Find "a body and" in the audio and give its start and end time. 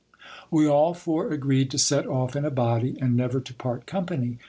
2.43-3.15